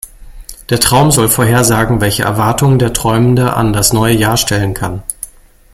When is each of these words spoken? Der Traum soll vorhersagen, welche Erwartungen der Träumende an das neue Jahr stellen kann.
Der 0.71 0.79
Traum 0.79 1.11
soll 1.11 1.27
vorhersagen, 1.29 2.01
welche 2.01 2.23
Erwartungen 2.23 2.79
der 2.79 2.91
Träumende 2.91 3.53
an 3.53 3.71
das 3.71 3.93
neue 3.93 4.15
Jahr 4.15 4.35
stellen 4.35 4.73
kann. 4.73 5.03